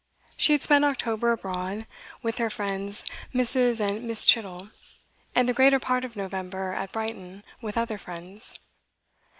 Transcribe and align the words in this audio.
She 0.35 0.53
had 0.53 0.63
spent 0.63 0.83
October 0.83 1.31
abroad, 1.31 1.85
with 2.23 2.39
her 2.39 2.49
friends 2.49 3.05
Mrs. 3.35 3.79
and 3.79 4.03
Miss. 4.03 4.25
Chittle, 4.25 4.69
and 5.35 5.47
the 5.47 5.53
greater 5.53 5.79
part 5.79 6.03
of 6.03 6.15
November 6.15 6.71
at 6.73 6.91
Brighton, 6.91 7.43
with 7.61 7.77
other 7.77 7.99
friends. 7.99 8.59